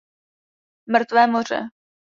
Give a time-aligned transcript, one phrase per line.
[0.87, 1.69] Mrtvé moře.